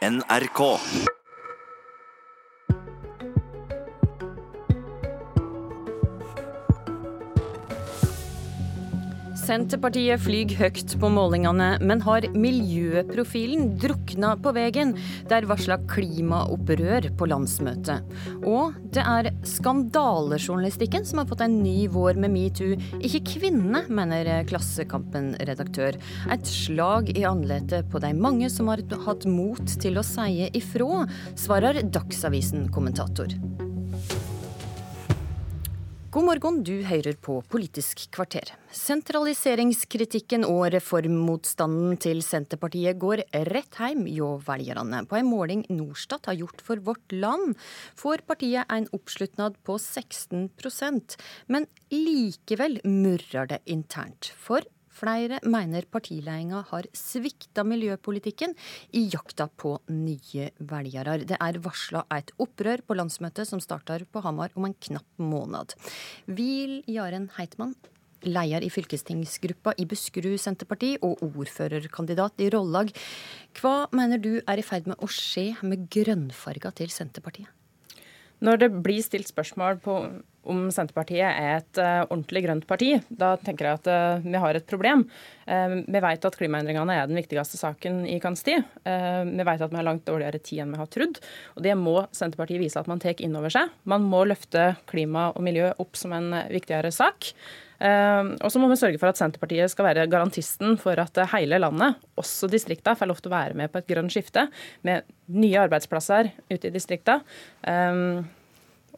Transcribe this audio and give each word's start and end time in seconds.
NRK. 0.00 0.80
Senterpartiet 9.50 10.22
flyr 10.22 10.52
høyt 10.60 10.92
på 11.02 11.08
målingene, 11.10 11.72
men 11.82 12.02
har 12.04 12.22
miljøprofilen 12.38 13.72
drukna 13.82 14.36
på 14.38 14.52
veien. 14.54 14.92
Det 15.26 15.34
er 15.40 15.48
varsla 15.50 15.74
klimaopprør 15.90 17.08
på 17.18 17.26
landsmøtet. 17.32 18.12
Og 18.46 18.76
det 18.94 19.02
er 19.02 19.32
skandalejournalistikken 19.50 21.08
som 21.08 21.18
har 21.18 21.26
fått 21.32 21.42
en 21.42 21.56
ny 21.64 21.88
vår 21.90 22.20
med 22.22 22.30
metoo. 22.36 22.78
Ikke 23.02 23.24
kvinnene, 23.32 23.82
mener 23.90 24.30
Klassekampen-redaktør. 24.46 25.98
Et 26.30 26.46
slag 26.46 27.10
i 27.16 27.26
andletet 27.26 27.90
på 27.90 27.98
de 28.06 28.12
mange 28.14 28.52
som 28.54 28.70
har 28.70 28.84
hatt 29.08 29.26
mot 29.26 29.74
til 29.82 29.98
å 29.98 30.06
sie 30.06 30.46
ifra, 30.62 31.08
svarer 31.34 31.82
Dagsavisen-kommentator. 31.90 33.34
God 36.10 36.24
morgen, 36.26 36.56
du 36.66 36.80
hører 36.82 37.14
på 37.22 37.36
Politisk 37.52 38.00
kvarter. 38.10 38.48
Sentraliseringskritikken 38.74 40.42
og 40.42 40.72
reformmotstanden 40.74 42.00
til 42.02 42.18
Senterpartiet 42.26 42.98
går 42.98 43.22
rett 43.46 43.78
hjem 43.78 44.08
hjå 44.10 44.32
velgerne. 44.42 45.04
På 45.06 45.20
en 45.20 45.28
måling 45.30 45.62
Norstat 45.70 46.26
har 46.26 46.40
gjort 46.40 46.64
for 46.66 46.82
Vårt 46.82 47.14
Land, 47.14 47.54
får 47.94 48.24
partiet 48.26 48.66
en 48.74 48.90
oppslutnad 48.90 49.60
på 49.62 49.78
16% 49.78 51.14
men 51.46 51.70
likevel 51.94 52.80
murrer 52.82 53.46
det 53.54 53.62
internt. 53.70 54.32
For 54.34 54.66
Flere 55.00 55.38
mener 55.48 55.86
partiledelsen 55.88 56.66
har 56.70 56.88
svikta 56.96 57.64
miljøpolitikken 57.64 58.52
i 58.96 59.06
jakta 59.12 59.46
på 59.48 59.78
nye 59.94 60.50
velgere. 60.60 61.16
Det 61.24 61.38
er 61.40 61.60
varsla 61.64 62.04
et 62.16 62.34
opprør 62.40 62.84
på 62.84 62.96
landsmøtet 62.98 63.48
som 63.48 63.62
starter 63.64 64.04
på 64.04 64.20
Hamar 64.24 64.52
om 64.58 64.68
en 64.68 64.76
knapp 64.76 65.22
måned. 65.22 65.72
Vil 66.28 66.82
Jaren 66.90 67.30
Heitmann, 67.38 67.74
leder 68.20 68.60
i 68.60 68.68
fylkestingsgruppa 68.68 69.72
i 69.80 69.86
Buskerud 69.88 70.36
Senterparti 70.40 70.90
og 71.00 71.22
ordførerkandidat 71.24 72.42
i 72.44 72.50
Rollag, 72.52 72.92
hva 73.60 73.88
mener 73.96 74.20
du 74.20 74.34
er 74.42 74.60
i 74.60 74.66
ferd 74.66 74.90
med 74.90 75.00
å 75.00 75.08
skje 75.08 75.54
med 75.64 75.88
grønnfarga 75.92 76.74
til 76.76 76.92
Senterpartiet? 76.92 77.48
Når 78.40 78.60
det 78.60 78.70
blir 78.84 79.02
stilt 79.04 79.28
spørsmål 79.28 79.80
på 79.84 79.96
om 80.48 80.68
Senterpartiet 80.72 81.26
er 81.26 81.58
et 81.58 81.80
uh, 81.80 82.06
ordentlig 82.08 82.44
grønt 82.46 82.66
parti, 82.68 82.94
da 83.08 83.34
tenker 83.40 83.68
jeg 83.68 83.80
at 83.80 83.90
uh, 83.90 84.24
vi 84.24 84.40
har 84.40 84.56
et 84.56 84.66
problem. 84.68 85.04
Uh, 85.44 85.80
vi 85.84 86.02
vet 86.02 86.26
at 86.26 86.38
klimaendringene 86.40 86.96
er 86.96 87.08
den 87.10 87.20
viktigste 87.20 87.60
saken 87.60 88.02
i 88.08 88.18
vår 88.20 88.38
tid. 88.40 88.64
vi 88.84 89.44
vet 89.46 89.62
at 89.64 89.72
vi 89.72 89.78
har 89.78 89.86
langt 89.86 90.06
dårligere 90.08 90.38
tid 90.38 90.62
enn 90.62 90.74
vi 90.74 90.80
har 90.80 90.90
trodd. 90.92 91.20
Og 91.56 91.64
det 91.64 91.74
må 91.78 91.96
Senterpartiet 92.16 92.62
vise 92.62 92.80
at 92.80 92.88
man 92.88 93.00
tar 93.02 93.20
inn 93.20 93.36
over 93.36 93.52
seg. 93.52 93.72
Man 93.84 94.06
må 94.08 94.22
løfte 94.28 94.74
klima 94.90 95.30
og 95.34 95.42
miljø 95.44 95.72
opp 95.82 95.98
som 95.98 96.14
en 96.16 96.32
viktigere 96.52 96.92
sak. 96.94 97.32
og 97.80 98.48
så 98.52 98.60
må 98.60 98.68
vi 98.68 98.76
sørge 98.76 99.00
for 99.00 99.10
at 99.10 99.18
Senterpartiet 99.18 99.72
skal 99.72 99.88
være 99.88 100.08
garantisten 100.12 100.76
for 100.80 101.00
at 101.00 101.16
hele 101.34 101.58
landet, 101.58 101.96
også 102.20 102.48
distriktene, 102.52 102.96
får 102.96 103.08
lov 103.08 103.22
til 103.22 103.32
å 103.32 103.36
være 103.36 103.56
med 103.56 103.72
på 103.72 103.80
et 103.80 103.88
grønt 103.88 104.12
skifte 104.12 104.46
med 104.86 105.08
nye 105.32 105.64
arbeidsplasser 105.64 106.32
ute 106.52 106.68
i 106.68 106.74
distriktene. 106.76 107.24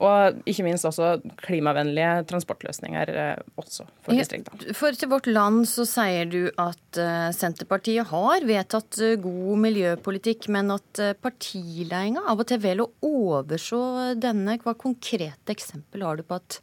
Og 0.01 0.39
ikke 0.48 0.65
minst 0.65 0.87
også 0.89 1.19
klimavennlige 1.43 2.23
transportløsninger 2.31 3.11
eh, 3.12 3.43
også 3.61 3.85
for 4.05 4.17
distriktene. 4.17 4.75
For 4.77 4.97
til 4.97 5.11
Vårt 5.12 5.29
Land 5.29 5.67
så 5.69 5.84
sier 5.89 6.31
du 6.31 6.47
at 6.61 7.01
eh, 7.01 7.29
Senterpartiet 7.37 8.09
har 8.09 8.47
vedtatt 8.49 8.99
eh, 9.05 9.19
god 9.21 9.61
miljøpolitikk, 9.67 10.49
men 10.55 10.73
at 10.75 11.03
partiledelsen 11.23 12.23
av 12.23 12.41
og 12.41 12.49
til 12.49 12.62
velger 12.62 12.89
å 12.89 13.27
overse 13.29 14.17
denne. 14.23 14.57
Hva 14.62 14.75
konkrete 14.79 15.55
eksempel 15.55 16.06
har 16.06 16.19
du 16.19 16.27
på 16.27 16.41
at 16.41 16.59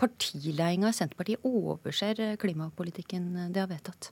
partiledelsen 0.00 0.88
i 0.88 0.96
Senterpartiet 0.96 1.46
overser 1.46 2.24
klimapolitikken 2.40 3.52
de 3.52 3.62
har 3.62 3.70
vedtatt? 3.70 4.10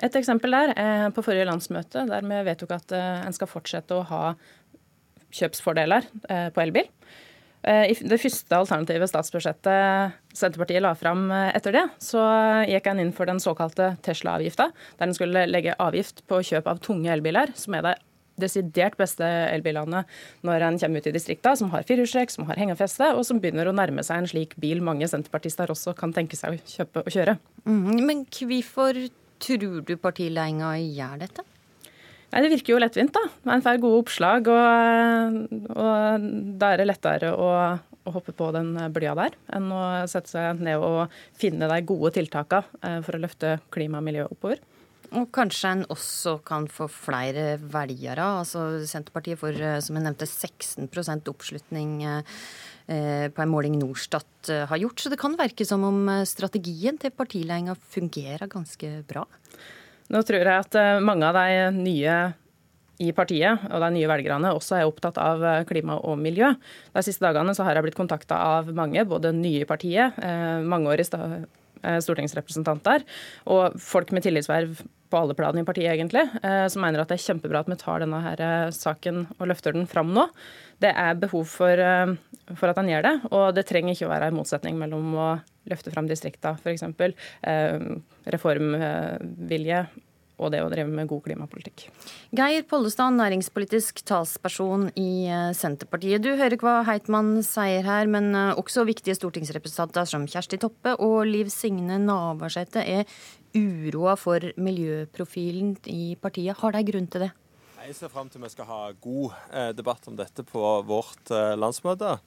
Et 0.00 0.14
eksempel 0.16 0.56
der 0.56 0.74
er 0.80 1.08
på 1.14 1.22
forrige 1.22 1.46
landsmøte, 1.46 2.06
der 2.08 2.24
vi 2.26 2.44
vedtok 2.48 2.72
at 2.78 2.94
en 2.96 3.36
skal 3.36 3.48
fortsette 3.48 3.96
å 3.96 4.06
ha 4.08 4.22
kjøpsfordeler 5.36 6.08
på 6.26 6.62
elbil. 6.64 6.88
Eh, 7.62 7.90
I 7.92 7.96
det 8.08 8.20
første 8.22 8.56
alternative 8.56 9.08
statsbudsjettet 9.10 10.14
Senterpartiet 10.32 10.80
la 10.80 10.94
fram 10.96 11.26
eh, 11.34 11.50
etter 11.58 11.74
det, 11.76 11.86
så 12.00 12.22
gikk 12.68 12.88
en 12.88 13.02
inn 13.02 13.12
for 13.16 13.28
den 13.28 13.42
såkalte 13.42 13.94
Tesla-avgifta, 14.06 14.70
der 15.00 15.10
en 15.10 15.16
skulle 15.16 15.48
legge 15.50 15.76
avgift 15.82 16.24
på 16.30 16.40
kjøp 16.52 16.70
av 16.70 16.80
tunge 16.84 17.12
elbiler, 17.12 17.52
som 17.58 17.76
er 17.76 17.84
det 17.88 17.98
desidert 18.40 18.96
beste 18.96 19.26
elbilene 19.26 20.06
når 20.46 20.64
en 20.64 20.78
kommer 20.80 21.02
ut 21.02 21.10
i 21.10 21.12
distrikta, 21.12 21.52
som 21.58 21.68
har 21.74 21.84
firehjulstrekk, 21.84 22.32
som 22.32 22.46
har 22.48 22.60
hengefeste, 22.60 23.12
og 23.12 23.26
som 23.28 23.42
begynner 23.42 23.68
å 23.68 23.76
nærme 23.76 24.04
seg 24.06 24.22
en 24.22 24.30
slik 24.30 24.56
bil 24.62 24.80
mange 24.84 25.08
senterpartister 25.10 25.68
også 25.68 25.92
kan 25.98 26.14
tenke 26.16 26.38
seg 26.40 26.56
å 26.56 26.62
kjøpe 26.64 27.04
og 27.04 27.12
kjøre. 27.12 27.36
Mm, 27.68 28.00
men 28.08 28.24
hvorfor 28.32 29.04
tror 29.40 29.80
du 29.84 29.96
partiledelsen 30.00 30.94
gjør 30.96 31.20
dette? 31.26 31.44
Nei, 32.30 32.42
Det 32.44 32.50
virker 32.52 32.74
jo 32.74 32.80
lettvint, 32.80 33.12
da. 33.14 33.22
Man 33.48 33.62
får 33.64 33.80
gode 33.82 34.04
oppslag, 34.04 34.50
og, 34.54 35.38
og 35.74 36.26
da 36.60 36.72
er 36.72 36.80
det 36.80 36.86
lettere 36.86 37.32
å, 37.34 37.48
å 38.06 38.14
hoppe 38.14 38.34
på 38.36 38.50
den 38.54 38.76
blya 38.94 39.16
der 39.18 39.34
enn 39.56 39.70
å 39.74 39.82
sette 40.10 40.30
seg 40.30 40.62
ned 40.62 40.78
og 40.78 41.14
finne 41.38 41.68
de 41.70 41.80
gode 41.88 42.14
tiltakene 42.18 42.86
eh, 42.86 43.00
for 43.06 43.16
å 43.16 43.22
løfte 43.24 43.58
klima 43.74 43.98
og 43.98 44.06
miljø 44.06 44.28
oppover. 44.30 44.62
Og 45.10 45.26
kanskje 45.34 45.72
en 45.74 45.82
også 45.90 46.36
kan 46.46 46.68
få 46.70 46.86
flere 46.86 47.56
velgere. 47.58 48.22
Altså 48.44 48.84
Senterpartiet 48.86 49.40
får, 49.40 49.58
eh, 49.58 49.80
som 49.82 49.98
jeg 49.98 50.06
nevnte, 50.06 50.30
16 50.30 51.26
oppslutning 51.32 51.96
eh, 52.06 53.26
på 53.34 53.42
en 53.42 53.50
måling 53.50 53.74
Norstat 53.78 54.54
har 54.70 54.78
gjort. 54.78 55.02
Så 55.02 55.10
det 55.10 55.18
kan 55.18 55.34
virke 55.38 55.66
som 55.66 55.82
om 55.86 56.08
strategien 56.26 56.98
til 56.98 57.10
partiledelsen 57.14 57.78
fungerer 57.90 58.50
ganske 58.50 58.94
bra. 59.10 59.26
Nå 60.10 60.22
tror 60.26 60.42
jeg 60.42 60.66
at 60.66 60.76
eh, 60.78 61.00
mange 61.04 61.26
av 61.28 61.38
de 61.38 61.70
nye 61.78 62.16
i 63.00 63.12
partiet 63.16 63.62
og 63.70 63.80
de 63.80 63.90
nye 63.94 64.08
velgerne 64.10 64.52
også 64.52 64.80
er 64.80 64.88
opptatt 64.88 65.20
av 65.22 65.44
eh, 65.46 65.62
klima 65.68 65.96
og 66.04 66.18
miljø. 66.20 66.50
De 66.96 67.04
siste 67.06 67.24
dagene 67.24 67.54
så 67.56 67.64
har 67.66 67.78
jeg 67.78 67.86
blitt 67.86 67.98
kontakta 67.98 68.40
av 68.58 68.70
mange, 68.76 69.06
både 69.08 69.32
nye 69.36 69.64
i 69.64 69.68
partiet, 69.68 70.18
eh, 70.18 70.60
mangeårige 70.66 71.46
stortingsrepresentanter 71.80 73.06
og 73.48 73.78
folk 73.80 74.10
med 74.12 74.26
tillitsverv 74.26 74.82
på 75.10 75.18
alle 75.18 75.36
plan 75.38 75.58
i 75.58 75.64
partiet, 75.66 75.92
egentlig, 75.92 76.22
som 76.72 76.84
mener 76.84 77.02
at 77.02 77.10
det 77.10 77.18
er 77.18 77.24
kjempebra 77.24 77.64
at 77.64 77.70
vi 77.70 77.78
tar 77.80 78.04
denne 78.04 78.20
her 78.22 78.42
saken 78.74 79.24
og 79.36 79.48
løfter 79.50 79.74
den 79.74 79.88
fram 79.90 80.12
nå. 80.14 80.28
Det 80.80 80.92
er 80.94 81.18
behov 81.20 81.48
for, 81.50 81.82
for 82.54 82.70
at 82.70 82.78
han 82.78 82.88
gjør 82.88 83.06
det, 83.08 83.14
og 83.30 83.48
det 83.56 83.66
trenger 83.68 83.96
ikke 83.96 84.06
å 84.06 84.12
være 84.12 84.30
en 84.30 84.38
motsetning 84.38 84.78
mellom 84.80 85.16
å 85.18 85.30
løfte 85.70 85.92
fram 85.94 86.08
distrikta, 86.10 86.54
f.eks. 86.60 86.86
Eh, 87.42 87.90
reformvilje 88.34 89.82
og 90.40 90.48
det 90.54 90.62
å 90.64 90.70
drive 90.72 90.88
med 90.88 91.08
god 91.10 91.20
klimapolitikk. 91.26 91.82
Geir 92.36 92.64
Pollestad, 92.68 93.12
næringspolitisk 93.18 94.00
talsperson 94.08 94.88
i 94.96 95.28
eh, 95.28 95.50
Senterpartiet. 95.56 96.24
Du 96.24 96.32
hører 96.32 96.56
hva 96.62 96.78
Heitmann 96.88 97.42
sier 97.44 97.84
her, 97.84 98.08
men 98.08 98.32
eh, 98.32 98.54
også 98.60 98.86
viktige 98.88 99.18
stortingsrepresentanter 99.18 100.08
som 100.08 100.24
Kjersti 100.30 100.60
Toppe 100.62 100.96
og 100.96 101.26
Liv 101.28 101.52
Signe 101.52 102.00
Navarsete 102.00 102.86
er 102.88 103.20
uroa 103.56 104.16
for 104.20 104.44
miljøprofilen 104.60 105.76
i 105.90 106.14
partiet. 106.20 106.58
Har 106.60 106.76
de 106.76 106.84
grunn 106.90 107.08
til 107.10 107.26
det? 107.26 107.32
Jeg 107.80 107.96
ser 107.96 108.12
fram 108.12 108.28
til 108.30 108.42
vi 108.44 108.52
skal 108.52 108.68
ha 108.68 108.82
god 108.92 109.34
eh, 109.50 109.72
debatt 109.74 110.06
om 110.10 110.18
dette 110.18 110.44
på 110.46 110.62
vårt 110.86 111.32
landsmøte. 111.58 112.18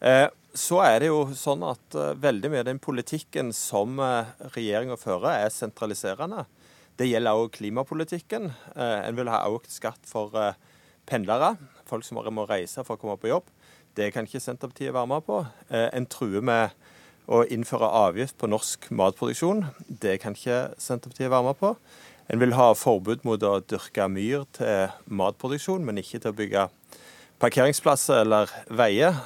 Eh, 0.00 0.28
så 0.56 0.80
er 0.80 1.02
det 1.02 1.10
jo 1.10 1.26
sånn 1.36 1.62
at 1.68 1.96
eh, 1.96 2.14
veldig 2.16 2.50
mye 2.50 2.62
av 2.62 2.68
den 2.70 2.80
politikken 2.80 3.52
som 3.56 4.00
eh, 4.00 4.30
regjeringa 4.56 4.96
fører, 5.00 5.44
er 5.44 5.52
sentraliserende. 5.52 6.46
Det 6.96 7.08
gjelder 7.08 7.36
òg 7.36 7.52
klimapolitikken. 7.54 8.50
En 8.76 9.16
vil 9.16 9.30
ha 9.32 9.38
økt 9.48 9.70
skatt 9.72 10.02
for 10.04 10.34
pendlere, 11.08 11.54
folk 11.88 12.04
som 12.04 12.18
må 12.36 12.44
reise 12.44 12.84
for 12.84 12.98
å 12.98 13.00
komme 13.00 13.14
på 13.16 13.30
jobb. 13.30 13.46
Det 13.96 14.10
kan 14.12 14.28
ikke 14.28 14.42
Senterpartiet 14.44 14.92
være 14.92 15.08
med 15.08 15.24
på. 15.24 15.38
En 15.72 16.08
truer 16.12 16.44
med 16.44 16.74
å 17.30 17.44
innføre 17.46 17.88
avgift 18.04 18.36
på 18.40 18.50
norsk 18.50 18.90
matproduksjon. 18.90 19.64
Det 19.86 20.18
kan 20.22 20.34
ikke 20.34 20.72
Senterpartiet 20.82 21.30
være 21.30 21.46
med 21.50 21.60
på. 21.60 21.74
En 22.30 22.42
vil 22.42 22.54
ha 22.54 22.72
forbud 22.78 23.24
mot 23.26 23.42
å 23.42 23.58
dyrke 23.62 24.06
myr 24.10 24.46
til 24.54 24.90
matproduksjon, 25.06 25.86
men 25.86 26.02
ikke 26.02 26.22
til 26.22 26.32
å 26.32 26.38
bygge 26.38 26.66
parkeringsplasser 27.42 28.24
eller 28.24 28.50
veier. 28.70 29.16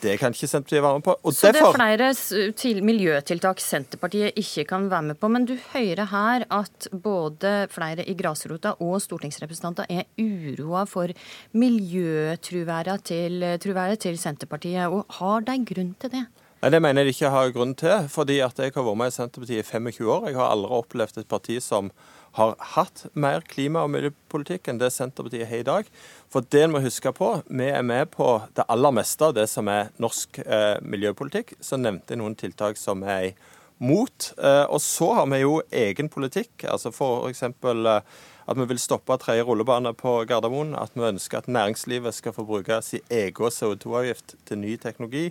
Det 0.00 0.14
kan 0.16 0.32
ikke 0.32 0.48
Senterpartiet 0.48 0.84
være 0.84 0.98
med 0.98 1.04
på. 1.04 1.14
Og 1.22 1.34
Så 1.36 1.50
derfor... 1.50 1.76
det 1.76 1.96
er 1.96 2.14
flere 2.14 2.52
til 2.56 2.82
miljøtiltak 2.86 3.60
Senterpartiet 3.60 4.38
ikke 4.40 4.64
kan 4.70 4.86
være 4.90 5.10
med 5.10 5.20
på. 5.20 5.28
Men 5.28 5.44
du 5.48 5.56
hører 5.74 6.08
her 6.12 6.46
at 6.48 6.88
både 6.90 7.66
flere 7.72 8.06
i 8.08 8.14
grasrota 8.16 8.76
og 8.80 8.96
stortingsrepresentanter 9.04 9.90
er 9.92 10.08
uroa 10.16 10.86
for 10.88 11.12
miljøtruværet 11.52 13.04
til, 13.12 13.44
til 13.60 14.22
Senterpartiet. 14.22 14.88
Og 14.88 15.04
har 15.20 15.44
de 15.50 15.58
grunn 15.68 15.92
til 16.00 16.16
det? 16.16 16.24
Nei, 16.60 16.68
Det 16.74 16.82
mener 16.84 17.06
jeg 17.08 17.14
ikke 17.14 17.30
har 17.32 17.52
grunn 17.54 17.74
til. 17.74 18.08
fordi 18.08 18.40
at 18.44 18.58
Jeg 18.58 18.74
har 18.74 18.82
vært 18.84 18.96
med 18.96 19.06
i 19.06 19.16
Senterpartiet 19.16 19.64
i 19.64 19.68
25 19.78 20.06
år. 20.06 20.26
Jeg 20.26 20.36
har 20.36 20.50
aldri 20.50 20.70
opplevd 20.70 21.18
et 21.18 21.28
parti 21.28 21.58
som 21.62 21.90
har 22.32 22.54
hatt 22.60 23.06
mer 23.14 23.40
klima- 23.40 23.82
og 23.82 23.90
miljøpolitikk 23.90 24.68
enn 24.68 24.78
det 24.78 24.92
Senterpartiet 24.92 25.48
har 25.48 25.56
i 25.56 25.62
dag. 25.62 25.86
For 26.28 26.42
det 26.42 26.62
en 26.62 26.72
må 26.72 26.82
huske 26.82 27.10
på, 27.12 27.42
vi 27.48 27.64
er 27.64 27.82
med 27.82 28.10
på 28.10 28.42
det 28.54 28.66
aller 28.68 28.92
meste 28.92 29.22
av 29.24 29.34
det 29.34 29.48
som 29.48 29.68
er 29.68 29.88
norsk 29.98 30.38
eh, 30.44 30.76
miljøpolitikk. 30.82 31.54
Så 31.62 31.80
nevnte 31.80 32.12
jeg 32.12 32.18
noen 32.18 32.36
tiltak 32.36 32.76
som 32.76 33.02
er 33.04 33.32
mot. 33.80 34.32
Eh, 34.38 34.64
og 34.68 34.80
så 34.84 35.12
har 35.18 35.30
vi 35.32 35.42
jo 35.42 35.60
egen 35.72 36.12
politikk. 36.12 36.64
altså 36.68 36.92
F.eks. 36.92 37.32
eksempel 37.34 37.88
at 38.50 38.58
vi 38.58 38.66
vil 38.66 38.80
stoppe 38.82 39.14
tredje 39.22 39.44
rullebane 39.46 39.92
på 39.94 40.16
Gardermoen. 40.28 40.74
At 40.74 40.94
vi 40.94 41.06
ønsker 41.06 41.38
at 41.38 41.48
næringslivet 41.48 42.14
skal 42.14 42.34
få 42.34 42.44
bruke 42.44 42.80
sin 42.82 43.04
egen 43.10 43.52
CO2-avgift 43.56 44.34
til 44.48 44.58
ny 44.58 44.76
teknologi. 44.76 45.30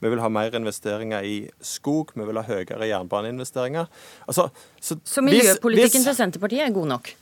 Vi 0.00 0.08
vil 0.08 0.22
ha 0.22 0.28
mer 0.32 0.54
investeringer 0.56 1.26
i 1.26 1.50
skog, 1.60 2.14
vi 2.14 2.24
vil 2.24 2.38
ha 2.40 2.46
høyere 2.46 2.88
jernbaneinvesteringer. 2.88 3.90
Altså, 4.28 4.48
så, 4.80 4.96
så 5.04 5.20
miljøpolitikken 5.24 6.00
hvis, 6.00 6.06
til 6.06 6.16
Senterpartiet 6.16 6.68
er 6.68 6.72
god 6.72 6.86
nok? 6.94 7.12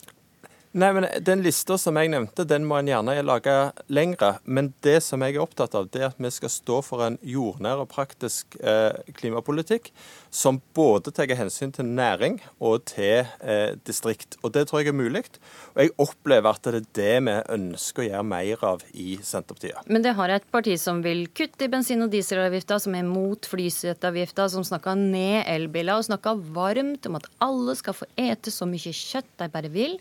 Nei, 0.76 0.90
men 0.92 1.06
Den 1.24 1.40
lista 1.40 1.78
som 1.80 1.96
jeg 1.96 2.10
nevnte, 2.12 2.44
den 2.44 2.66
må 2.68 2.76
en 2.76 2.88
gjerne 2.90 3.14
lage 3.24 3.54
lengre. 3.88 4.34
Men 4.44 4.72
det 4.84 4.98
som 5.06 5.22
jeg 5.24 5.38
er 5.38 5.42
opptatt 5.42 5.74
av, 5.78 5.88
det 5.88 6.02
er 6.02 6.10
at 6.10 6.20
vi 6.20 6.30
skal 6.34 6.52
stå 6.52 6.80
for 6.84 7.04
en 7.06 7.16
jordnær 7.24 7.80
og 7.80 7.88
praktisk 7.92 8.58
eh, 8.60 8.92
klimapolitikk 9.16 9.88
som 10.28 10.60
både 10.76 11.12
tar 11.16 11.32
hensyn 11.38 11.72
til 11.72 11.88
næring 11.88 12.36
og 12.60 12.84
til 12.90 13.24
eh, 13.40 13.78
distrikt. 13.88 14.36
Og 14.42 14.52
Det 14.52 14.66
tror 14.68 14.82
jeg 14.82 14.92
er 14.92 14.98
mulig. 14.98 15.24
Og 15.72 15.80
jeg 15.82 15.94
opplever 16.04 16.52
at 16.52 16.68
det 16.68 16.82
er 16.82 16.90
det 16.98 17.16
vi 17.28 17.38
ønsker 17.56 18.04
å 18.04 18.08
gjøre 18.10 18.28
mer 18.28 18.66
av 18.68 18.84
i 18.92 19.16
Senterpartiet. 19.24 19.88
Men 19.88 20.04
det 20.04 20.14
har 20.20 20.34
et 20.34 20.46
parti 20.52 20.76
som 20.80 21.00
vil 21.04 21.26
kutte 21.32 21.64
i 21.64 21.72
bensin- 21.72 22.04
og 22.04 22.12
dieselavgifta, 22.12 22.78
som 22.84 22.94
er 22.94 23.08
mot 23.08 23.48
flyseteavgifta, 23.48 24.50
som 24.52 24.66
snakker 24.68 25.00
ned 25.00 25.48
elbiler 25.48 25.96
og 25.96 26.06
snakker 26.10 26.44
varmt 26.52 27.08
om 27.08 27.16
at 27.18 27.28
alle 27.44 27.74
skal 27.78 27.96
få 27.96 28.08
ete 28.20 28.52
så 28.52 28.68
mye 28.68 28.92
kjøtt 28.92 29.32
de 29.40 29.48
bare 29.52 29.72
vil 29.72 29.96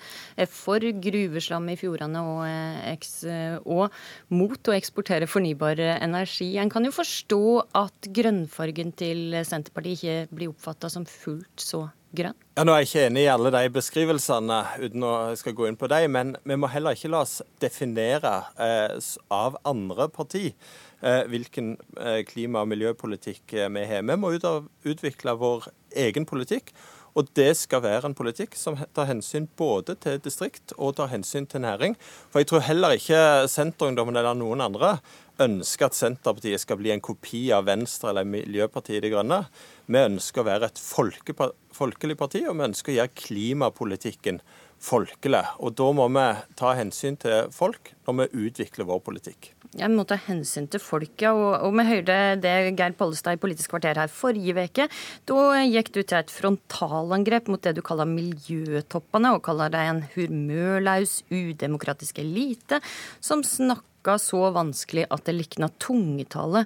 for 0.58 0.84
gruveslam 1.06 1.70
i 1.72 1.78
fjordene 1.80 2.24
og, 2.26 2.42
eh, 2.50 3.58
og, 3.64 3.94
mot 4.34 4.72
å 4.72 4.76
eksportere 4.76 5.30
fornybar 5.30 5.80
energi. 5.98 6.56
En 6.58 6.72
kan 6.74 6.86
jo 6.86 6.96
forstå 6.96 7.44
at 7.78 8.10
grønnfargen 8.18 8.96
til 8.98 9.40
Senterpartiet 9.48 9.98
ikke 9.98 10.36
blir 10.36 10.52
oppfatta 10.52 10.92
som 10.92 11.06
fullt 11.08 11.64
så 11.64 11.86
grønn? 12.16 12.36
Ja, 12.58 12.66
nå 12.66 12.74
er 12.74 12.84
jeg 12.84 12.90
ikke 12.90 13.06
enig 13.08 13.24
i 13.26 13.32
alle 13.32 13.52
de 13.54 13.64
beskrivelsene, 13.76 14.58
uten 14.82 15.06
å 15.06 15.14
skal 15.40 15.56
gå 15.58 15.68
inn 15.70 15.80
på 15.80 15.90
dem. 15.92 16.14
Men 16.16 16.36
vi 16.48 16.58
må 16.60 16.70
heller 16.72 16.98
ikke 16.98 17.12
la 17.14 17.24
oss 17.26 17.40
definere 17.62 18.34
eh, 18.64 18.98
av 19.34 19.60
andre 19.68 20.10
parti 20.14 20.46
eh, 20.50 21.24
hvilken 21.30 21.76
eh, 22.00 22.22
klima- 22.28 22.64
og 22.64 22.72
miljøpolitikk 22.74 23.58
vi 23.58 23.88
har. 23.92 24.06
Vi 24.08 24.20
må 24.20 24.34
utvikle 24.34 25.38
vår 25.40 25.70
egen 26.08 26.28
politikk. 26.30 26.74
Og 27.16 27.30
det 27.38 27.54
skal 27.58 27.84
være 27.86 28.10
en 28.10 28.18
politikk 28.18 28.58
som 28.60 28.78
tar 28.94 29.08
hensyn 29.10 29.48
både 29.58 29.96
til 30.04 30.20
distrikt 30.22 30.74
og 30.78 30.98
tar 31.00 31.12
hensyn 31.14 31.48
til 31.50 31.64
næring. 31.64 31.96
For 32.32 32.44
jeg 32.44 32.52
tror 32.52 32.66
heller 32.68 32.98
ikke 32.98 33.22
Senterungdommen 33.52 34.20
eller 34.20 34.38
noen 34.38 34.62
andre 34.66 34.98
ønsker 35.42 35.88
at 35.88 35.98
Senterpartiet 35.98 36.62
skal 36.62 36.80
bli 36.80 36.92
en 36.94 37.04
kopi 37.04 37.48
av 37.54 37.68
Venstre 37.70 38.12
eller 38.12 38.28
Miljøpartiet 38.30 39.04
De 39.06 39.12
Grønne. 39.14 39.44
Vi 39.88 40.02
ønsker 40.02 40.42
å 40.42 40.50
være 40.50 40.72
et 40.72 40.82
folkelig 40.82 42.18
parti, 42.18 42.44
og 42.46 42.58
vi 42.58 42.70
ønsker 42.70 42.94
å 42.94 42.98
gjøre 43.00 43.20
klimapolitikken 43.22 44.42
folkelig. 44.84 45.44
Og 45.64 45.76
da 45.78 45.92
må 45.96 46.08
vi 46.14 46.26
ta 46.60 46.74
hensyn 46.78 47.18
til 47.20 47.52
folk 47.56 47.94
når 48.08 48.20
vi 48.20 48.48
utvikler 48.48 48.88
vår 48.88 49.02
politikk. 49.06 49.52
Jeg 49.78 49.92
må 49.92 50.06
ta 50.08 50.16
hensyn 50.28 50.68
til 50.72 50.82
folket. 50.82 51.28
Og, 51.30 51.58
og 51.66 51.76
vi 51.78 51.86
hørte 51.90 52.18
det 52.42 52.54
Geir 52.80 52.96
Pollestad 52.98 53.38
i 53.38 53.42
Politisk 53.42 53.74
kvarter 53.74 54.00
her 54.00 54.12
forrige 54.12 54.56
uke. 54.56 54.88
Da 55.30 55.42
gikk 55.68 55.92
du 55.94 56.02
til 56.02 56.20
et 56.20 56.34
frontalangrep 56.34 57.52
mot 57.52 57.62
det 57.64 57.76
du 57.78 57.84
kaller 57.86 58.10
miljøtoppene, 58.10 59.36
og 59.36 59.44
kaller 59.46 59.74
deg 59.74 59.92
en 59.92 60.02
hurmørlaus, 60.16 61.20
udemokratisk 61.34 62.24
elite 62.24 62.82
som 63.20 63.44
snakka 63.46 64.18
så 64.22 64.48
vanskelig 64.56 65.08
at 65.12 65.28
det 65.28 65.36
likna 65.36 65.70
tungetale. 65.84 66.64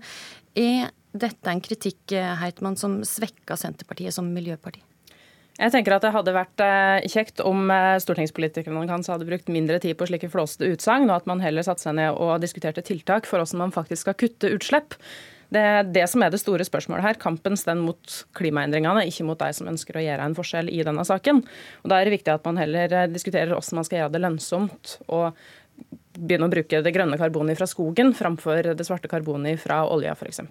Er 0.60 0.92
dette 1.12 1.52
en 1.52 1.64
kritikk, 1.64 2.14
Heitmann, 2.14 2.78
som 2.80 3.02
svekka 3.08 3.58
Senterpartiet 3.60 4.16
som 4.16 4.30
miljøparti? 4.32 4.84
Jeg 5.60 5.74
tenker 5.74 5.96
at 5.96 6.06
Det 6.06 6.14
hadde 6.16 6.34
vært 6.36 6.64
eh, 6.64 7.10
kjekt 7.12 7.42
om 7.44 7.68
eh, 7.74 7.98
stortingspolitikerne 8.02 8.88
hans 8.90 9.12
hadde 9.12 9.28
brukt 9.28 9.52
mindre 9.52 9.82
tid 9.84 9.98
på 10.00 10.08
slike 10.10 10.32
flåste 10.32 10.70
utsagn, 10.72 11.10
og 11.10 11.20
at 11.20 11.30
man 11.30 11.44
heller 11.44 11.66
satte 11.66 11.84
seg 11.84 11.98
ned 12.00 12.16
og 12.16 12.40
diskuterte 12.44 12.84
tiltak 12.86 13.28
for 13.30 13.42
hvordan 13.42 13.66
man 13.66 13.76
faktisk 13.76 14.08
skal 14.08 14.18
kutte 14.18 14.52
utslipp. 14.56 14.96
Det 15.52 15.60
er 15.60 15.84
det 15.84 16.06
som 16.08 16.24
er 16.24 16.32
det 16.32 16.40
store 16.40 16.64
spørsmålet 16.64 17.04
her. 17.04 17.18
Kampen 17.20 17.58
står 17.60 17.76
mot 17.82 18.20
klimaendringene, 18.40 19.04
ikke 19.10 19.26
mot 19.28 19.40
deg 19.40 19.56
som 19.58 19.68
ønsker 19.68 20.00
å 20.00 20.04
gjøre 20.06 20.28
en 20.30 20.38
forskjell 20.38 20.72
i 20.72 20.80
denne 20.88 21.04
saken. 21.08 21.42
Og 21.84 21.92
Da 21.92 22.00
er 22.00 22.08
det 22.08 22.16
viktig 22.16 22.32
at 22.32 22.48
man 22.48 22.62
heller 22.62 22.96
eh, 23.02 23.10
diskuterer 23.12 23.52
hvordan 23.52 23.82
man 23.82 23.90
skal 23.90 24.04
gjøre 24.04 24.16
det 24.16 24.24
lønnsomt 24.24 24.96
å 25.12 25.26
begynne 26.16 26.48
å 26.48 26.54
bruke 26.54 26.80
det 26.86 26.96
grønne 26.96 27.20
karbonet 27.20 27.60
fra 27.60 27.68
skogen 27.68 28.16
framfor 28.16 28.72
det 28.78 28.88
svarte 28.88 29.12
karbonet 29.12 29.60
fra 29.60 29.84
olja 29.90 30.16
f.eks. 30.16 30.42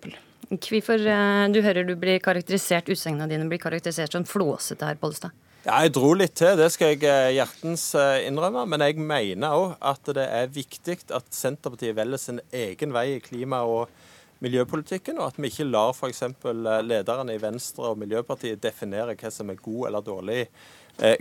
Hvorfor 0.50 0.98
eh, 0.98 1.44
du 1.54 1.60
hører 1.62 1.86
du 1.86 1.94
blir 1.94 2.18
karakterisert, 2.22 2.90
utsegnene 2.90 3.30
dine 3.30 3.46
blir 3.46 3.60
karakterisert 3.62 4.16
som 4.16 4.26
flåsete 4.26 4.88
her, 4.88 4.98
Pollestad? 4.98 5.30
Ja, 5.62 5.76
jeg 5.84 5.92
dro 5.94 6.10
litt 6.16 6.34
til, 6.40 6.56
det 6.58 6.70
skal 6.74 6.94
jeg 6.96 7.04
eh, 7.06 7.36
hjertens 7.36 7.84
eh, 7.94 8.24
innrømme. 8.26 8.64
Men 8.66 8.82
jeg 8.82 8.98
mener 8.98 9.54
òg 9.54 9.76
at 9.78 10.10
det 10.16 10.24
er 10.26 10.50
viktig 10.50 10.96
at 11.14 11.30
Senterpartiet 11.36 11.94
velger 11.94 12.18
sin 12.18 12.42
egen 12.50 12.96
vei 12.96 13.06
i 13.14 13.22
klima- 13.22 13.62
og 13.62 13.92
miljøpolitikken, 14.40 15.20
og 15.20 15.30
at 15.30 15.38
vi 15.38 15.52
ikke 15.52 15.68
lar 15.68 15.92
f.eks. 15.92 16.24
lederne 16.88 17.36
i 17.36 17.42
Venstre 17.42 17.92
og 17.92 18.00
Miljøpartiet 18.00 18.62
definere 18.64 19.14
hva 19.20 19.30
som 19.30 19.52
er 19.52 19.60
god 19.60 19.90
eller 19.90 20.06
dårlig 20.06 20.40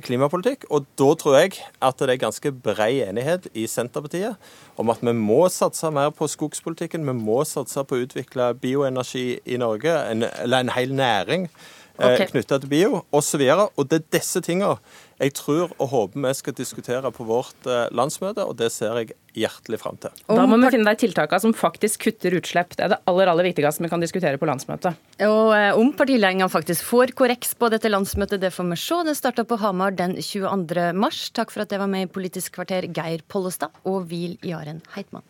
klimapolitikk. 0.03 0.65
Og 0.75 0.87
da 0.99 1.09
tror 1.15 1.37
jeg 1.39 1.57
at 1.81 2.01
det 2.03 2.13
er 2.13 2.21
ganske 2.25 2.51
brei 2.51 2.99
enighet 3.05 3.47
i 3.57 3.65
Senterpartiet 3.69 4.35
om 4.79 4.91
at 4.91 5.03
vi 5.03 5.13
må 5.15 5.41
satse 5.53 5.91
mer 5.95 6.11
på 6.15 6.27
skogspolitikken. 6.27 7.07
Vi 7.07 7.15
må 7.15 7.41
satse 7.47 7.83
på 7.87 7.97
å 7.97 8.05
utvikle 8.05 8.51
bioenergi 8.59 9.39
i 9.45 9.59
Norge, 9.61 9.95
en, 10.11 10.27
eller 10.43 10.65
en 10.65 10.73
hel 10.75 10.95
næring 10.95 11.47
eh, 11.47 11.78
okay. 11.99 12.31
knytta 12.31 12.59
til 12.63 12.71
bio 12.71 13.03
osv. 13.15 13.43
Og, 13.53 13.69
og 13.75 13.91
det 13.91 14.01
er 14.01 14.09
disse 14.19 14.41
tingene 14.45 14.77
jeg 15.19 15.33
tror 15.35 15.73
og 15.75 15.89
håper 15.91 16.21
vi 16.23 16.31
skal 16.37 16.55
diskutere 16.55 17.09
på 17.11 17.25
vårt 17.27 17.67
eh, 17.67 17.89
landsmøte, 17.91 18.45
og 18.47 18.55
det 18.59 18.69
ser 18.71 18.95
jeg 19.01 19.17
hjertelig 19.35 19.81
fram 19.81 19.97
til. 19.99 20.13
Da 20.31 20.45
må 20.47 20.55
vi 20.61 20.69
finne 20.71 20.93
de 20.93 21.01
tiltakene 21.01 21.43
som 21.43 21.55
faktisk 21.55 22.05
kutter 22.05 22.37
utslipp. 22.39 22.71
Det 22.77 22.85
er 22.85 22.93
det 22.93 22.99
aller 23.09 23.31
aller 23.31 23.49
viktigste 23.49 23.83
vi 23.83 23.91
kan 23.91 24.03
diskutere 24.03 24.39
på 24.39 24.47
landsmøtet. 24.47 24.95
Og 25.27 25.51
eh, 25.57 25.75
Om 25.75 25.91
partiledelsen 25.99 26.53
faktisk 26.53 26.87
får 26.87 27.11
korreks 27.19 27.51
på 27.59 27.71
dette 27.73 27.91
landsmøtet, 27.91 28.39
det 28.45 28.53
får 28.55 28.69
vi 28.71 28.79
se. 28.79 29.01
Det 29.09 29.17
starta 29.19 29.43
på 29.43 29.59
Hamar 29.59 29.91
den 29.99 30.15
22. 30.23 30.87
mars. 30.95 31.25
Takk 31.35 31.51
for 31.51 31.65
at 31.65 31.73
det 31.73 31.81
var 31.83 31.91
med 31.91 32.07
i 32.07 32.11
Politisk 32.11 32.55
kvarter, 32.55 32.87
Geir 32.87 33.25
Pollestad 33.27 33.75
og 33.83 34.07
Vil 34.07 34.39
Jaren 34.45 34.79
Heitmann. 34.95 35.27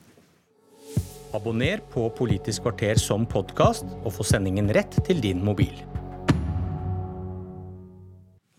Abonner 1.33 1.81
på 1.93 2.07
Politisk 2.17 2.65
kvarter 2.65 3.01
som 3.01 3.25
podkast, 3.29 3.89
og 4.03 4.13
få 4.13 4.25
sendingen 4.25 4.69
rett 4.73 5.01
til 5.05 5.21
din 5.21 5.41
mobil. 5.45 5.73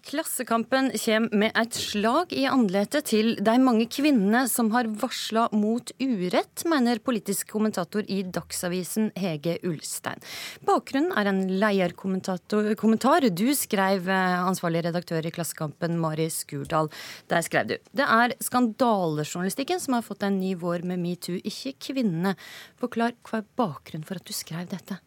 Klassekampen 0.06 0.90
kommer 0.96 1.36
med 1.36 1.52
et 1.58 1.76
slag 1.76 2.32
i 2.32 2.46
andletet 2.48 3.08
til 3.10 3.34
de 3.36 3.56
mange 3.60 3.86
kvinnene 3.92 4.46
som 4.48 4.70
har 4.74 4.88
varsla 5.00 5.48
mot 5.52 5.92
urett, 6.00 6.64
mener 6.68 7.02
politisk 7.04 7.50
kommentator 7.52 8.06
i 8.08 8.22
Dagsavisen 8.24 9.10
Hege 9.20 9.58
Ulstein. 9.66 10.22
Bakgrunnen 10.66 11.12
er 11.18 11.30
en 11.30 11.42
leierkommentar 11.60 13.28
du 13.30 13.54
skrev, 13.54 14.08
eh, 14.08 14.38
ansvarlig 14.40 14.84
redaktør 14.84 15.26
i 15.26 15.34
Klassekampen 15.34 15.98
Mari 16.00 16.30
Skurdal. 16.30 16.90
Der 17.28 17.42
skrev 17.42 17.66
du 17.68 17.76
det 17.92 18.06
er 18.06 18.34
skandalejournalistikken 18.40 19.80
som 19.80 19.94
har 19.94 20.02
fått 20.02 20.22
en 20.22 20.40
ny 20.40 20.54
vår 20.54 20.84
med 20.84 20.98
metoo, 20.98 21.36
ikke 21.36 21.76
kvinnene. 21.90 22.36
Forklar 22.80 23.12
hva 23.24 23.42
er 23.42 23.48
bakgrunnen 23.56 24.06
for 24.06 24.16
at 24.16 24.24
du 24.24 24.32
skrev 24.32 24.68
dette? 24.70 25.00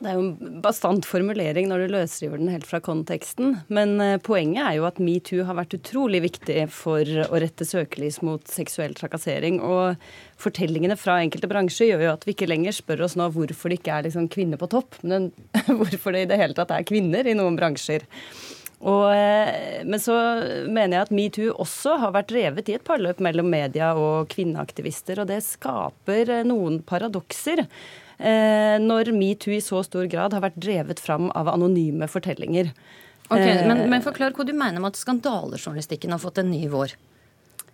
Det 0.00 0.08
er 0.08 0.16
jo 0.16 0.22
en 0.24 0.60
bastant 0.64 1.04
formulering 1.04 1.66
når 1.68 1.82
du 1.82 1.92
løsriver 1.92 2.40
den 2.40 2.48
helt 2.48 2.64
fra 2.68 2.80
konteksten. 2.80 3.58
Men 3.68 3.98
eh, 4.00 4.16
poenget 4.24 4.62
er 4.64 4.78
jo 4.78 4.86
at 4.88 5.00
metoo 5.02 5.44
har 5.44 5.58
vært 5.58 5.76
utrolig 5.76 6.22
viktig 6.24 6.64
for 6.72 7.04
å 7.26 7.40
rette 7.42 7.66
søkelys 7.68 8.22
mot 8.24 8.46
seksuell 8.48 8.96
trakassering. 8.96 9.60
Og 9.60 10.00
fortellingene 10.40 10.96
fra 10.96 11.18
enkelte 11.20 11.50
bransjer 11.50 11.92
gjør 11.92 12.06
jo 12.06 12.14
at 12.14 12.24
vi 12.24 12.36
ikke 12.36 12.48
lenger 12.48 12.76
spør 12.76 13.04
oss 13.08 13.18
nå 13.20 13.28
hvorfor 13.34 13.68
det 13.68 13.82
ikke 13.82 13.98
er 13.98 14.08
liksom 14.08 14.30
kvinner 14.32 14.60
på 14.60 14.70
topp, 14.72 14.96
men 15.04 15.28
hvorfor 15.68 16.16
det 16.16 16.24
i 16.24 16.32
det 16.32 16.40
hele 16.40 16.56
tatt 16.56 16.72
er 16.72 16.88
kvinner 16.88 17.28
i 17.28 17.36
noen 17.36 17.60
bransjer. 17.60 18.08
Og, 18.80 19.10
eh, 19.12 19.82
men 19.84 20.00
så 20.00 20.16
mener 20.64 20.94
jeg 20.96 21.04
at 21.04 21.12
metoo 21.12 21.56
også 21.60 21.98
har 22.00 22.14
vært 22.16 22.32
revet 22.32 22.70
i 22.70 22.78
et 22.78 22.86
parløp 22.86 23.20
mellom 23.20 23.50
media 23.52 23.92
og 23.92 24.30
kvinneaktivister, 24.32 25.20
og 25.20 25.28
det 25.28 25.42
skaper 25.44 26.38
eh, 26.38 26.46
noen 26.48 26.80
paradokser. 26.88 27.66
Eh, 28.20 28.76
når 28.82 29.12
metoo 29.16 29.54
i 29.56 29.62
så 29.64 29.80
stor 29.86 30.04
grad 30.12 30.36
har 30.36 30.44
vært 30.44 30.58
drevet 30.60 31.00
fram 31.00 31.30
av 31.32 31.48
anonyme 31.48 32.08
fortellinger. 32.10 32.74
Ok, 33.30 33.46
men, 33.64 33.86
men 33.88 34.02
Forklar 34.02 34.34
hva 34.34 34.44
du 34.44 34.52
mener 34.52 34.82
med 34.82 34.92
at 34.92 35.00
skandalejournalistikken 35.00 36.12
har 36.12 36.20
fått 36.20 36.42
en 36.42 36.50
ny 36.50 36.66
vår. 36.68 36.96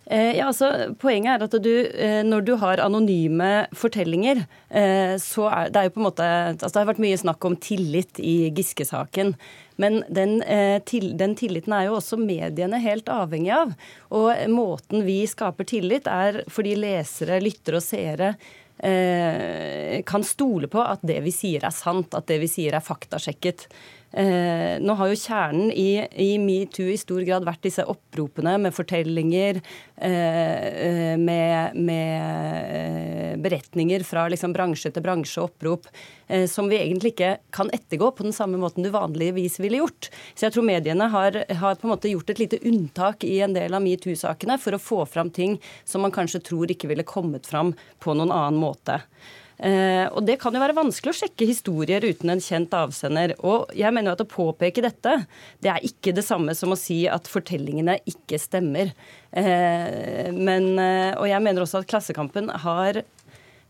Eh, 0.07 0.37
ja, 0.39 0.47
altså, 0.47 0.69
Poenget 1.03 1.33
er 1.35 1.45
at 1.49 1.55
du, 1.63 1.73
eh, 1.91 2.21
når 2.23 2.45
du 2.47 2.53
har 2.61 2.79
anonyme 2.79 3.67
fortellinger, 3.75 4.45
eh, 4.71 5.17
så 5.19 5.49
er 5.51 5.73
det 5.73 5.81
er 5.81 5.89
jo 5.89 5.95
på 5.97 6.01
en 6.03 6.07
måte 6.07 6.27
altså 6.53 6.75
Det 6.77 6.83
har 6.83 6.93
vært 6.93 7.03
mye 7.03 7.19
snakk 7.19 7.47
om 7.49 7.57
tillit 7.59 8.21
i 8.23 8.53
Giske-saken. 8.55 9.35
Men 9.83 10.05
den, 10.09 10.39
den, 10.47 11.35
tilliten 11.37 11.75
er 11.75 11.89
jo 11.89 11.97
også 11.99 12.17
mediene 12.21 12.79
helt 12.81 13.11
avhengig 13.13 13.51
av. 13.53 13.75
Og 14.15 14.31
måten 14.49 15.03
vi 15.05 15.25
skaper 15.27 15.67
tillit, 15.69 16.07
er 16.07 16.45
fordi 16.49 16.79
lesere, 16.79 17.43
lyttere 17.43 17.83
og 17.83 17.85
seere 17.85 18.37
kan 18.79 20.25
stole 20.27 20.69
på 20.69 20.83
at 20.85 21.01
det 21.07 21.17
vi 21.25 21.33
sier 21.33 21.65
er 21.65 21.73
sant, 21.73 22.13
at 22.15 22.27
det 22.29 22.37
vi 22.43 22.49
sier 22.51 22.77
er 22.77 22.85
faktasjekket. 22.85 23.65
Eh, 24.13 24.79
nå 24.81 24.95
har 24.97 25.11
jo 25.11 25.19
kjernen 25.19 25.73
i, 25.75 25.99
i 26.23 26.37
metoo 26.39 26.87
i 26.89 26.97
stor 26.97 27.25
grad 27.27 27.45
vært 27.45 27.65
disse 27.67 27.85
oppropene 27.85 28.55
med 28.63 28.75
fortellinger, 28.75 29.59
eh, 29.97 30.67
eh 30.87 31.17
med, 31.19 31.75
med 31.75 32.77
eh, 32.79 33.33
beretninger 33.43 34.05
fra 34.07 34.29
liksom 34.33 34.55
bransje 34.57 34.93
til 34.95 35.05
bransje, 35.05 35.43
opprop, 35.43 35.89
eh, 36.29 36.47
som 36.49 36.71
vi 36.71 36.79
egentlig 36.79 37.13
ikke 37.17 37.33
kan 37.51 37.73
ettergå 37.75 38.13
på 38.15 38.29
den 38.29 38.37
samme 38.37 38.61
måten 38.63 38.87
du 38.87 38.93
vanligvis 38.95 39.59
ville 39.61 39.83
gjort. 39.83 40.11
Så 40.35 40.47
jeg 40.47 40.57
tror 40.57 40.69
mediene 40.71 41.11
har, 41.13 41.43
har 41.51 41.81
på 41.81 41.89
en 41.89 41.95
måte 41.97 42.13
gjort 42.13 42.31
et 42.31 42.45
lite 42.45 42.63
unntak 42.63 43.27
i 43.27 43.41
en 43.45 43.57
del 43.59 43.75
av 43.75 43.85
metoo-sakene 43.85 44.61
for 44.63 44.77
å 44.77 44.83
få 44.83 45.03
fram 45.11 45.35
ting 45.35 45.59
som 45.85 46.07
man 46.07 46.15
kanskje 46.15 46.45
tror 46.47 46.71
ikke 46.71 46.93
ville 46.93 47.07
kommet 47.07 47.49
fram 47.51 47.75
på 47.99 48.15
noen 48.15 48.33
annen 48.33 48.63
måte. 48.63 49.03
Eh, 49.57 50.05
og 50.13 50.25
Det 50.29 50.37
kan 50.41 50.55
jo 50.55 50.61
være 50.61 50.77
vanskelig 50.77 51.15
å 51.15 51.19
sjekke 51.23 51.49
historier 51.49 52.05
uten 52.05 52.33
en 52.33 52.43
kjent 52.43 52.75
avsender. 52.77 53.35
Og 53.41 53.73
jeg 53.77 53.93
mener 53.95 54.13
jo 54.13 54.17
at 54.19 54.25
Å 54.27 54.29
påpeke 54.29 54.85
dette 54.85 55.15
det 55.65 55.71
er 55.73 55.85
ikke 55.87 56.15
det 56.17 56.25
samme 56.27 56.55
som 56.57 56.75
å 56.75 56.79
si 56.79 57.05
at 57.09 57.29
fortellingene 57.31 57.99
ikke 58.09 58.41
stemmer. 58.41 58.93
Eh, 59.33 60.33
men, 60.33 60.79
eh, 60.79 61.15
og 61.17 61.29
jeg 61.29 61.43
mener 61.43 61.63
også 61.63 61.81
at 61.83 61.91
Klassekampen 61.91 62.51
har 62.51 63.03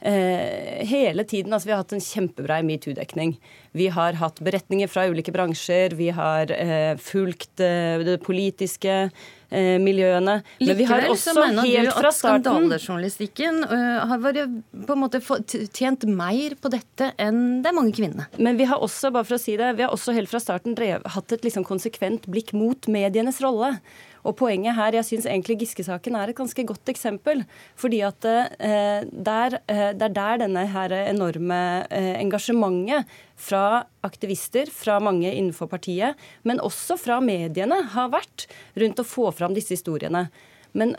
hele 0.06 1.24
tiden 1.24 1.50
altså 1.50 1.66
Vi 1.66 1.72
har 1.72 1.80
hatt 1.80 1.92
en 1.96 2.04
kjempebrei 2.04 2.60
metoo-dekning. 2.62 3.32
Vi 3.72 3.88
har 3.90 4.12
hatt 4.20 4.38
beretninger 4.44 4.90
fra 4.92 5.06
ulike 5.08 5.32
bransjer. 5.32 5.96
Vi 5.96 6.10
har 6.14 6.52
fulgt 7.00 7.56
det 7.56 8.20
politiske 8.22 9.08
miljøene. 9.50 10.40
Men 10.42 10.66
Likevel, 10.66 10.78
vi 10.78 10.86
har 10.90 11.04
også 11.12 11.34
helt 11.62 11.92
du 11.94 12.08
at 12.08 12.16
skandalejournalistikken 12.16 13.60
uh, 13.70 14.06
har 14.10 14.22
vært, 14.24 14.56
på 14.88 14.96
en 14.96 15.02
måte 15.02 15.20
tjent 15.76 16.06
mer 16.08 16.56
på 16.60 16.72
dette 16.72 17.12
enn 17.22 17.62
det 17.62 17.70
er 17.70 17.76
mange 17.76 17.94
kvinnene. 17.96 18.26
Men 18.42 18.58
vi 18.58 18.66
har 18.68 18.82
også 18.82 19.12
bare 19.14 19.28
for 19.28 19.38
å 19.38 19.42
si 19.42 19.54
det, 19.58 19.72
vi 19.78 19.86
har 19.86 19.94
også 19.94 20.16
helt 20.16 20.30
fra 20.32 20.42
starten 20.42 20.76
drev, 20.78 21.06
hatt 21.14 21.36
et 21.36 21.46
liksom 21.46 21.66
konsekvent 21.68 22.26
blikk 22.30 22.52
mot 22.56 22.90
medienes 22.90 23.40
rolle. 23.44 23.76
Og 24.26 24.34
poenget 24.38 24.74
her, 24.76 24.96
jeg 24.98 25.06
syns 25.06 25.28
egentlig 25.30 25.60
Giske-saken 25.62 26.16
er 26.18 26.32
et 26.32 26.38
ganske 26.38 26.64
godt 26.66 26.90
eksempel. 26.90 27.44
Fordi 27.78 28.02
at 28.06 28.26
eh, 28.26 29.06
der, 29.06 29.60
eh, 29.70 29.90
det 29.94 30.08
er 30.08 30.16
der 30.16 30.42
denne 30.42 30.66
her 30.72 30.94
enorme 31.04 31.60
eh, 31.86 32.14
engasjementet 32.18 33.06
fra 33.36 33.84
aktivister, 34.06 34.70
fra 34.72 34.98
mange 35.02 35.30
innenfor 35.32 35.70
partiet, 35.70 36.16
men 36.46 36.62
også 36.62 36.98
fra 37.00 37.18
mediene, 37.24 37.82
har 37.92 38.12
vært 38.14 38.46
rundt 38.78 39.02
å 39.02 39.06
få 39.06 39.28
fram 39.34 39.56
disse 39.56 39.76
historiene. 39.76 40.26
Men 40.76 40.94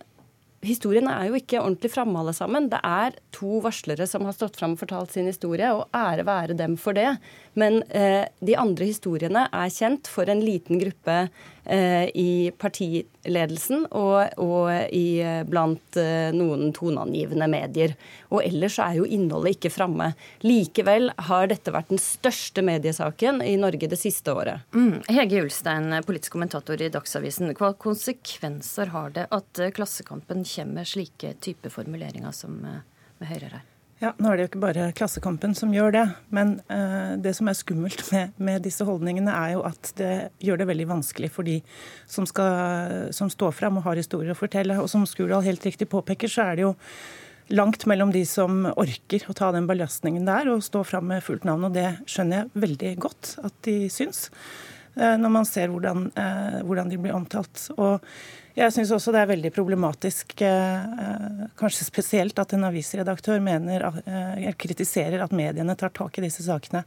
historiene 0.65 1.13
er 1.13 1.29
jo 1.29 1.37
ikke 1.37 1.61
ordentlig 1.61 1.91
framme 1.93 2.19
alle 2.21 2.33
sammen. 2.35 2.69
Det 2.71 2.79
er 2.85 3.17
to 3.35 3.59
varslere 3.63 4.07
som 4.09 4.25
har 4.27 4.35
stått 4.35 4.57
fram 4.59 4.75
og 4.75 4.81
fortalt 4.81 5.13
sin 5.13 5.29
historie, 5.29 5.69
og 5.73 5.87
ære 5.95 6.25
være 6.27 6.57
dem 6.57 6.77
for 6.81 6.97
det. 6.97 7.15
Men 7.57 7.81
eh, 7.89 8.27
de 8.39 8.53
andre 8.59 8.85
historiene 8.85 9.47
er 9.49 9.69
kjent 9.73 10.07
for 10.11 10.29
en 10.29 10.43
liten 10.45 10.77
gruppe 10.77 11.15
eh, 11.65 12.05
i 12.13 12.51
partiledelsen 12.53 13.87
og, 13.97 14.35
og 14.37 14.69
i, 14.93 15.17
eh, 15.25 15.41
blant 15.47 15.97
noen 16.37 16.69
toneangivende 16.77 17.47
medier. 17.49 17.95
Og 18.29 18.43
ellers 18.45 18.77
er 18.83 18.99
jo 18.99 19.07
innholdet 19.09 19.57
ikke 19.57 19.73
framme. 19.73 20.11
Likevel 20.45 21.09
har 21.29 21.49
dette 21.49 21.73
vært 21.73 21.89
den 21.89 22.01
største 22.01 22.61
mediesaken 22.65 23.41
i 23.41 23.55
Norge 23.57 23.89
det 23.89 23.99
siste 23.99 24.35
året. 24.37 24.67
Mm. 24.77 25.01
Hege 25.17 25.41
Ulstein, 25.47 25.89
politisk 26.05 26.37
kommentator 26.37 26.83
i 26.83 26.91
Dagsavisen. 26.93 27.55
Hva 27.57 27.71
konsekvenser 27.73 28.93
har 28.93 29.15
det 29.17 29.25
at 29.33 29.63
Klassekampen 29.73 30.45
kommer 30.45 30.83
med 30.83 30.91
slike 30.93 31.33
type 31.41 31.73
formuleringer 31.73 32.35
som 32.35 32.61
vi 33.17 33.31
Høyre 33.31 33.49
her? 33.55 33.65
Ja, 33.97 34.11
Nå 34.21 34.29
er 34.29 34.37
det 34.37 34.43
jo 34.43 34.49
ikke 34.51 34.61
bare 34.61 34.89
Klassekampen 34.93 35.55
som 35.57 35.71
gjør 35.73 35.95
det. 35.95 36.03
Men 36.33 36.57
eh, 36.69 37.15
det 37.21 37.33
som 37.37 37.49
er 37.49 37.57
skummelt 37.57 38.03
med, 38.13 38.35
med, 38.37 38.61
disse 38.67 38.85
holdningene, 38.85 39.33
er 39.33 39.55
jo 39.55 39.63
at 39.65 39.91
det 39.97 40.11
gjør 40.43 40.61
det 40.61 40.67
veldig 40.69 40.89
vanskelig 40.91 41.31
for 41.33 41.47
de 41.47 41.57
som, 42.05 42.27
skal, 42.29 43.09
som 43.15 43.31
står 43.33 43.55
fram 43.57 43.79
og 43.79 43.87
har 43.87 43.97
historier 43.97 44.35
å 44.35 44.37
fortelle. 44.37 44.77
Og 44.77 44.91
som 44.93 45.07
Skurdal 45.09 45.45
helt 45.47 45.65
riktig 45.65 45.89
påpeker, 45.89 46.29
så 46.29 46.45
er 46.45 46.59
det 46.59 46.67
jo 46.67 46.75
langt 47.57 47.87
mellom 47.89 48.11
de 48.13 48.21
som 48.27 48.65
orker 48.75 49.23
å 49.31 49.35
ta 49.37 49.49
den 49.55 49.69
belastningen 49.69 50.27
der 50.27 50.49
og 50.51 50.65
stå 50.65 50.83
fram 50.85 51.09
med 51.09 51.25
fullt 51.25 51.47
navn. 51.47 51.65
Og 51.65 51.73
det 51.73 51.89
skjønner 52.05 52.43
jeg 52.43 52.65
veldig 52.67 52.95
godt 53.01 53.37
at 53.49 53.61
de 53.65 53.79
syns, 53.89 54.27
eh, 54.93 55.15
når 55.17 55.37
man 55.39 55.49
ser 55.49 55.73
hvordan, 55.73 56.11
eh, 56.13 56.59
hvordan 56.67 56.93
de 56.93 57.01
blir 57.01 57.17
omtalt. 57.17 57.71
Og 57.81 58.05
jeg 58.57 58.73
syns 58.73 58.91
også 58.95 59.13
det 59.13 59.21
er 59.21 59.29
veldig 59.29 59.51
problematisk, 59.53 60.33
eh, 60.41 61.47
kanskje 61.59 61.85
spesielt 61.85 62.39
at 62.41 62.55
en 62.57 62.65
avisredaktør 62.69 63.41
mener, 63.43 63.85
eh, 64.05 64.47
kritiserer 64.57 65.21
at 65.23 65.35
mediene 65.35 65.75
tar 65.77 65.93
tak 65.93 66.17
i 66.17 66.23
disse 66.25 66.45
sakene. 66.45 66.83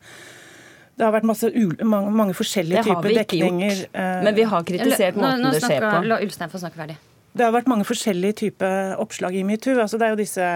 Det 0.99 1.07
har 1.07 1.15
vært 1.15 1.29
masse, 1.31 1.49
mange, 1.87 2.11
mange 2.11 2.35
forskjellige 2.35 2.83
typer 2.85 3.15
dekninger. 3.23 3.77
Gjort. 3.85 3.95
Eh, 3.95 4.23
Men 4.25 4.35
vi 4.35 4.43
har 4.43 4.67
kritisert 4.67 5.15
måten 5.15 5.41
nå, 5.41 5.53
nå 5.53 5.55
snakker, 5.55 5.61
det 5.61 5.71
skjer 5.71 5.87
på. 5.87 6.09
La 6.11 6.19
Ulstein 6.21 6.51
få 6.51 6.61
snakke 6.61 6.83
ferdig. 6.83 6.97
Det 7.31 7.45
har 7.47 7.53
vært 7.55 7.69
mange 7.71 7.87
forskjellige 7.87 8.35
typer 8.35 8.97
oppslag 8.99 9.37
i 9.39 9.45
metoo. 9.47 9.79
Altså, 9.79 9.97
det 9.97 10.09
er 10.09 10.17
jo 10.17 10.19
disse 10.19 10.47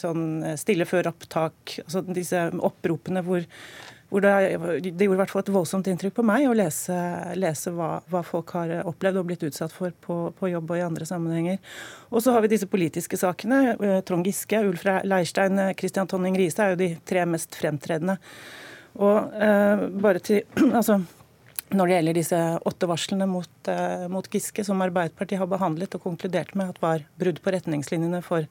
sånn 0.00 0.56
stille 0.56 0.86
før 0.88 1.10
opptak, 1.12 1.76
altså 1.84 2.00
disse 2.08 2.46
oppropene 2.64 3.22
hvor 3.22 3.44
hvor 4.08 4.22
det, 4.22 4.32
det, 4.84 5.06
gjorde 5.06 5.16
i 5.16 5.20
hvert 5.20 5.32
fall 5.32 5.42
et 5.42 5.50
voldsomt 5.54 5.88
inntrykk 5.90 6.14
på 6.18 6.24
meg 6.26 6.46
å 6.46 6.54
lese, 6.54 6.94
lese 7.34 7.72
hva, 7.74 7.96
hva, 8.10 8.22
folk 8.26 8.52
har 8.54 8.72
opplevd 8.86 9.18
og 9.18 9.26
blitt 9.26 9.42
utsatt 9.48 9.74
for 9.74 9.90
på, 9.90 10.18
på, 10.36 10.50
jobb 10.52 10.70
og 10.70 10.78
i 10.78 10.84
andre 10.86 11.08
sammenhenger. 11.08 11.58
Og 12.12 12.22
så 12.22 12.36
har 12.36 12.44
vi 12.44 12.52
disse 12.54 12.70
politiske 12.70 13.18
sakene. 13.18 13.74
Eh, 13.74 13.98
Trond 14.06 14.26
Giske, 14.26 14.62
Ulf 14.68 14.86
Leirstein, 14.86 15.58
Christian 15.78 16.10
Tonning 16.10 16.38
Riise 16.38 16.62
er 16.62 16.74
jo 16.74 16.80
de 16.84 16.92
tre 17.08 17.26
mest 17.26 17.58
fremtredende. 17.58 18.18
Og 19.02 19.36
eh, 19.42 19.86
bare 19.98 20.22
til 20.22 20.46
altså, 20.78 21.00
når 21.74 21.86
det 21.88 21.98
gjelder 21.98 22.18
disse 22.20 22.40
åtte 22.70 22.86
varslene 22.86 23.26
mot, 23.26 23.70
eh, 23.72 24.06
mot 24.12 24.30
Giske, 24.30 24.62
som 24.64 24.82
Arbeiderpartiet 24.86 25.42
har 25.42 25.50
behandlet 25.50 25.98
og 25.98 26.04
konkludert 26.06 26.54
med 26.54 26.70
at 26.70 26.82
var 26.82 27.06
brudd 27.18 27.42
på 27.42 27.54
retningslinjene 27.56 28.22
for 28.22 28.46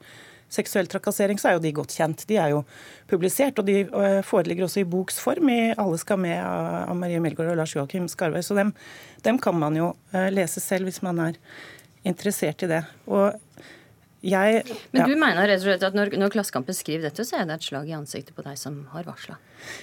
seksuell 0.52 0.88
trakassering, 0.90 1.38
så 1.40 1.50
er 1.50 1.56
jo 1.56 1.62
de 1.64 1.72
godt 1.74 1.94
kjent. 1.96 2.24
De 2.28 2.38
er 2.40 2.52
jo 2.54 2.62
publisert, 3.10 3.58
og 3.58 3.66
de 3.68 3.80
eh, 3.84 4.20
foreligger 4.26 4.66
også 4.66 4.82
i 4.82 4.88
boksform 4.88 5.50
i 5.52 5.60
'Alle 5.74 5.98
skal 5.98 6.20
med' 6.22 6.42
av 6.42 6.96
Marie 6.96 7.20
Melgaard 7.20 7.52
og 7.52 7.58
Lars 7.60 7.74
Joakim 7.74 8.08
Skarvøy. 8.08 8.42
Så 8.42 8.54
dem, 8.54 8.74
dem, 9.22 9.38
kan 9.38 9.58
man 9.58 9.76
jo 9.76 9.94
eh, 10.12 10.30
lese 10.30 10.60
selv 10.60 10.84
hvis 10.86 11.02
man 11.02 11.18
er 11.18 11.40
interessert 12.04 12.62
i 12.62 12.70
det. 12.70 12.84
Og 13.06 13.34
jeg, 14.26 14.62
Men 14.92 15.06
du 15.06 15.14
ja. 15.14 15.18
mener 15.20 15.48
rett 15.48 15.62
og 15.62 15.66
slett 15.68 15.84
at 15.86 15.96
når, 15.96 16.12
når, 16.18 16.32
Klassekampen 16.34 16.76
skriver 16.76 17.06
dette, 17.08 17.24
så 17.26 17.40
er 17.40 17.48
det 17.48 17.58
et 17.58 17.66
slag 17.68 17.90
i 17.90 17.94
ansiktet 17.96 18.36
på 18.36 18.44
deg 18.46 18.58
som 18.60 18.80
har 18.92 19.06
varsla? 19.08 19.38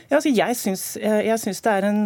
Ja, 0.10 0.20
altså 0.20 0.32
jeg 0.34 0.58
syns, 0.60 0.86
jeg, 1.02 1.26
jeg 1.28 1.42
syns 1.42 1.64
det 1.66 1.74
er 1.74 1.88
en 1.90 2.02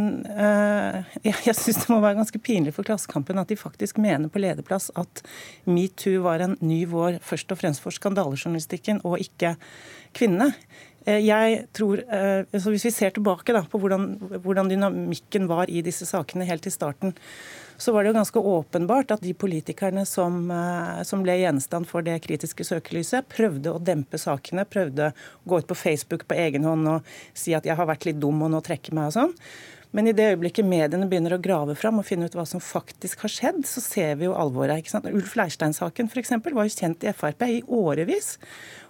jeg, 1.26 1.36
jeg 1.50 1.58
syns 1.58 1.82
det 1.84 1.92
må 1.92 2.02
være 2.04 2.20
ganske 2.22 2.42
pinlig 2.44 2.76
for 2.78 2.88
Klassekampen 2.88 3.42
at 3.42 3.52
de 3.52 3.60
faktisk 3.60 4.02
mener 4.02 4.32
på 4.32 4.42
lederplass 4.44 4.90
at 5.00 5.24
metoo 5.68 6.24
var 6.26 6.46
en 6.46 6.58
ny 6.62 6.84
vår 6.90 7.22
først 7.26 7.52
og 7.54 7.62
fremst 7.62 7.84
for 7.84 7.96
skandalejournalistikken 7.96 9.04
og 9.08 9.20
ikke 9.24 9.56
kvinnene. 10.18 10.54
Eh, 11.08 11.24
jeg 11.24 11.62
tror, 11.76 12.02
uh, 12.12 12.44
altså 12.52 12.74
Hvis 12.74 12.88
vi 12.90 12.96
ser 12.96 13.16
tilbake 13.16 13.56
da, 13.56 13.64
på 13.64 13.80
hvordan, 13.80 14.10
hvordan 14.44 14.72
dynamikken 14.72 15.48
var 15.48 15.72
i 15.72 15.84
disse 15.86 16.08
sakene 16.10 16.48
helt 16.48 16.68
i 16.68 16.74
starten, 16.74 17.16
så 17.78 17.94
var 17.94 18.04
det 18.04 18.12
jo 18.12 18.18
ganske 18.18 18.42
åpenbart 18.42 19.14
at 19.14 19.22
de 19.22 19.36
politikerne 19.38 20.02
som, 20.10 20.40
eh, 20.50 21.04
som, 21.06 21.22
ble 21.22 21.36
gjenstand 21.38 21.86
for 21.86 22.02
det 22.02 22.16
kritiske 22.26 22.66
søkelyset, 22.66 23.28
prøvde 23.30 23.70
å 23.70 23.78
dempe 23.78 24.18
sakene, 24.18 24.66
prøvde 24.66 25.12
å 25.12 25.50
gå 25.52 25.60
ut 25.62 25.70
på 25.70 25.78
Facebook 25.78 26.26
på 26.26 26.40
egen 26.42 26.66
hånd 26.66 26.90
og 26.90 27.12
si 27.38 27.54
at 27.54 27.70
jeg 27.70 27.78
har 27.78 27.86
vært 27.86 28.08
litt 28.10 28.18
dum 28.18 28.42
og 28.42 28.50
nå 28.56 28.64
trekker 28.66 28.98
meg 28.98 29.12
og 29.12 29.18
sånn. 29.20 29.36
Men 29.94 30.10
i 30.10 30.16
det 30.18 30.26
øyeblikket 30.34 30.68
mediene 30.68 31.06
begynner 31.08 31.38
å 31.38 31.42
grave 31.42 31.78
fram 31.78 32.02
og 32.02 32.08
finne 32.10 32.28
ut 32.28 32.36
hva 32.36 32.48
som 32.50 32.60
faktisk 32.60 33.22
har 33.24 33.32
skjedd, 33.32 33.62
så 33.70 33.82
ser 33.86 34.18
vi 34.18 34.26
jo 34.26 34.34
alvoret. 34.36 34.82
ikke 34.82 34.96
sant? 34.98 35.08
Ulf 35.14 35.38
Leirstein-saken 35.38 36.10
f.eks. 36.10 36.34
var 36.44 36.66
jo 36.66 36.74
kjent 36.74 37.06
i 37.06 37.14
Frp 37.14 37.46
i 37.46 37.62
årevis 37.62 38.34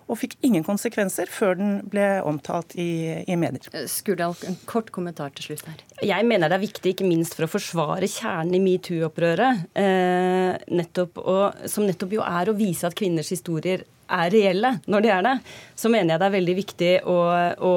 og 0.08 0.20
fikk 0.22 0.38
ingen 0.48 0.64
konsekvenser 0.66 1.30
før 1.32 1.58
den 1.60 1.74
ble 1.92 2.06
omtalt 2.28 2.76
i, 2.80 3.24
i 3.28 3.38
medier. 3.40 3.68
Eh, 3.76 3.88
Skurdal, 3.92 4.36
en 4.48 4.58
kort 4.70 4.92
kommentar 4.96 5.34
til 5.36 5.50
slutt 5.50 5.68
her. 5.68 5.84
Jeg 6.06 6.28
mener 6.28 6.52
det 6.52 6.60
er 6.60 6.64
viktig, 6.64 6.94
ikke 6.94 7.08
minst 7.08 7.36
for 7.38 7.48
å 7.48 7.52
forsvare 7.52 8.10
kjernen 8.12 8.56
i 8.56 8.64
metoo-opprøret, 8.64 9.68
eh, 9.78 10.54
nettopp, 10.80 11.20
som 11.68 11.88
nettopp 11.88 12.18
jo 12.18 12.24
er 12.26 12.52
å 12.52 12.58
vise 12.58 12.88
at 12.88 12.96
kvinners 12.98 13.34
historier 13.36 13.84
er 14.08 14.32
reelle 14.32 14.78
når 14.88 15.04
de 15.04 15.12
er 15.12 15.26
det. 15.28 15.36
Så 15.76 15.92
mener 15.92 16.16
jeg 16.16 16.22
det 16.22 16.30
er 16.30 16.38
veldig 16.38 16.56
viktig 16.62 16.94
å, 17.12 17.18
å 17.68 17.74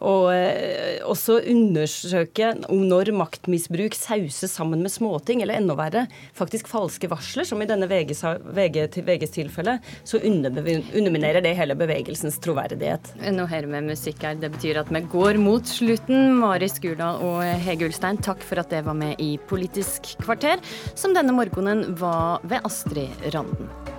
Og 0.00 0.30
eh, 0.32 1.00
også 1.04 1.40
undersøke 1.50 2.52
om 2.72 2.84
når 2.88 3.12
maktmisbruk 3.16 3.96
sauses 3.98 4.54
sammen 4.56 4.82
med 4.84 4.92
småting, 4.92 5.42
eller 5.44 5.60
enda 5.60 5.76
verre, 5.78 6.06
faktisk 6.36 6.70
falske 6.70 7.10
varsler, 7.10 7.46
som 7.48 7.60
i 7.60 7.68
denne 7.68 7.88
VGs, 7.90 8.22
VG, 8.56 8.80
VGs 9.06 9.36
tilfelle, 9.36 9.78
så 10.04 10.20
underminerer 10.22 11.44
det 11.44 11.54
hele 11.58 11.76
bevegelsens 11.78 12.40
troverdighet. 12.42 13.12
Nå 13.36 13.48
hører 13.50 13.70
vi 13.74 13.84
musikk 13.90 14.24
her. 14.26 14.40
Det 14.40 14.52
betyr 14.56 14.82
at 14.84 14.92
vi 14.92 15.04
går 15.12 15.40
mot 15.42 15.66
slutten. 15.68 16.34
Mari 16.40 16.70
Skurdal 16.72 17.20
og 17.26 17.44
Hege 17.64 17.90
Ulstein, 17.90 18.20
takk 18.24 18.42
for 18.46 18.62
at 18.62 18.72
det 18.72 18.84
var 18.88 18.96
med 18.96 19.20
i 19.20 19.34
Politisk 19.50 20.14
kvarter, 20.24 20.62
som 20.94 21.16
denne 21.16 21.34
morgenen 21.36 21.88
var 22.00 22.44
ved 22.48 22.64
Astrid 22.64 23.32
Randen. 23.34 23.89